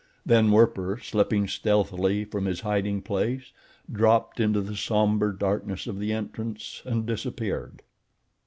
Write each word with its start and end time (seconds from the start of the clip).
Then 0.25 0.49
Werper, 0.49 0.97
slipping 0.99 1.47
stealthily 1.47 2.25
from 2.25 2.45
his 2.45 2.61
hiding 2.61 3.03
place, 3.03 3.51
dropped 3.91 4.39
into 4.39 4.59
the 4.59 4.75
somber 4.75 5.31
darkness 5.31 5.85
of 5.85 5.99
the 5.99 6.11
entrance 6.11 6.81
and 6.85 7.05
disappeared. 7.05 7.83